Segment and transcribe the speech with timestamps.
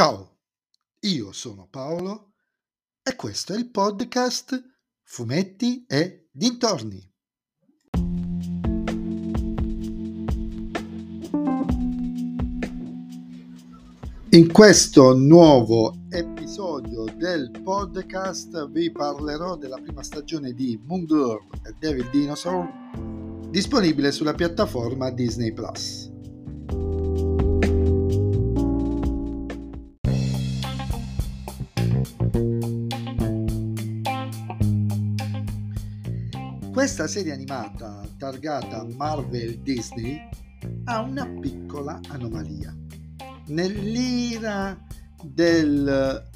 [0.00, 0.38] Ciao,
[1.00, 2.32] io sono Paolo
[3.02, 4.58] e questo è il podcast
[5.02, 7.06] Fumetti e Dintorni.
[14.30, 21.74] In questo nuovo episodio del podcast vi parlerò della prima stagione di Moon Girl e
[21.78, 22.66] David Dinosaur
[23.50, 26.19] disponibile sulla piattaforma Disney Plus.
[36.80, 40.18] Questa serie animata targata Marvel Disney
[40.84, 42.74] ha una piccola anomalia.
[43.48, 44.82] Nell'era
[45.22, 46.26] del,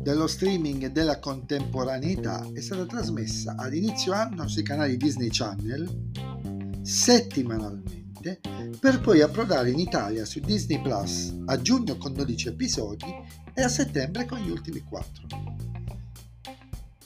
[0.00, 6.10] dello streaming e della contemporaneità è stata trasmessa ad inizio anno sui canali Disney Channel
[6.82, 8.40] settimanalmente
[8.80, 13.14] per poi approdare in Italia su Disney Plus a giugno con 12 episodi
[13.54, 15.73] e a settembre con gli ultimi 4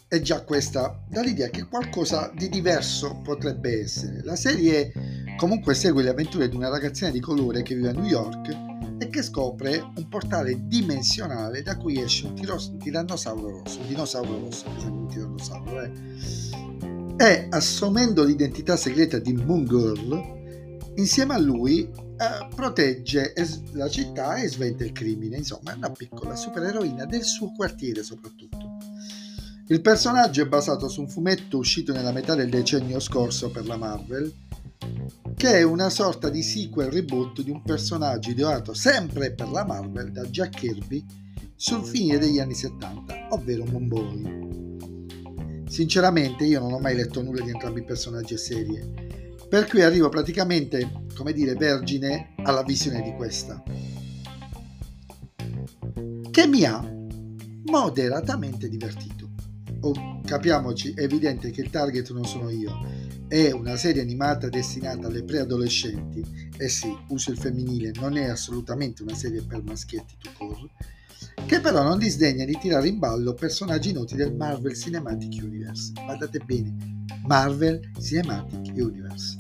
[0.09, 4.23] è già questa dall'idea che qualcosa di diverso potrebbe essere.
[4.25, 4.91] La serie
[5.37, 8.49] comunque segue le avventure di una ragazzina di colore che vive a New York
[8.99, 14.41] e che scopre un portale dimensionale da cui esce un, tiros- tirannosauro rosso, un dinosauro
[14.41, 15.93] rosso, esempio un tirannosauro, eh.
[17.19, 20.37] e assumendo l'identità segreta di Moon Girl,
[20.97, 23.35] insieme a lui eh, protegge
[23.73, 28.68] la città e sventa il crimine, insomma è una piccola supereroina del suo quartiere soprattutto.
[29.71, 33.77] Il personaggio è basato su un fumetto uscito nella metà del decennio scorso per la
[33.77, 34.33] Marvel,
[35.37, 40.11] che è una sorta di sequel reboot di un personaggio ideato sempre per la Marvel
[40.11, 41.05] da Jack Kirby
[41.55, 45.67] sul fine degli anni 70, ovvero Moonboy.
[45.69, 48.95] Sinceramente io non ho mai letto nulla di entrambi i personaggi e serie,
[49.51, 53.63] per cui arrivo praticamente, come dire, vergine alla visione di questa,
[56.31, 56.83] che mi ha
[57.67, 59.19] moderatamente divertito
[59.81, 62.73] oh, capiamoci, è evidente che il target non sono io,
[63.29, 68.29] è una serie animata destinata alle preadolescenti, e eh sì, uso il femminile, non è
[68.29, 70.71] assolutamente una serie per maschietti to core,
[71.47, 75.93] che però non disdegna di tirare in ballo personaggi noti del Marvel Cinematic Universe.
[75.93, 79.35] Guardate bene, Marvel Cinematic Universe.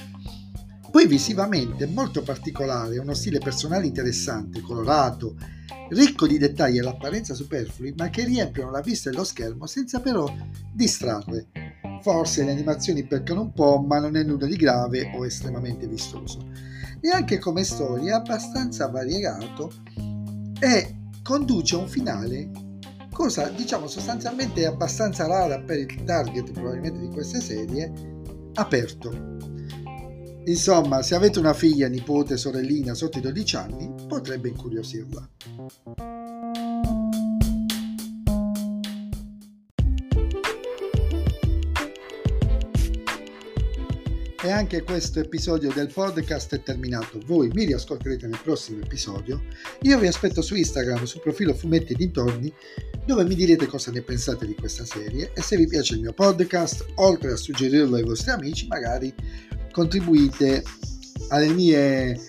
[0.90, 5.36] Poi visivamente molto particolare, uno stile personale interessante, colorato,
[5.90, 10.32] ricco di dettagli e l'apparenza superflui, ma che riempiono la vista dello schermo senza però
[10.72, 11.46] distrarre.
[12.02, 16.46] Forse le animazioni peccano un po', ma non è nulla di grave o estremamente vistoso.
[17.00, 19.72] E anche come storia abbastanza variegato
[20.60, 22.50] e conduce a un finale,
[23.12, 27.92] cosa diciamo sostanzialmente abbastanza rara per il target probabilmente di queste serie,
[28.54, 29.36] aperto
[30.44, 35.28] Insomma, se avete una figlia, nipote, sorellina sotto i 12 anni, potrebbe incuriosirla.
[44.40, 47.20] E anche questo episodio del podcast è terminato.
[47.26, 49.42] Voi mi riascolterete nel prossimo episodio.
[49.82, 52.50] Io vi aspetto su Instagram, sul profilo Fumetti Dintorni,
[53.04, 56.12] dove mi direte cosa ne pensate di questa serie e se vi piace il mio
[56.12, 59.12] podcast, oltre a suggerirlo ai vostri amici, magari
[59.78, 60.64] contribuite
[61.28, 62.20] alle mie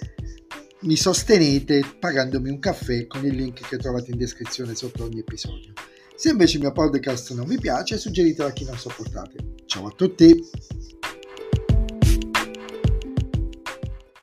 [0.82, 5.74] mi sostenete pagandomi un caffè con il link che trovate in descrizione sotto ogni episodio.
[6.16, 9.56] Se invece il mio podcast non vi piace, suggeritelo a chi non sopportate.
[9.66, 10.40] Ciao a tutti!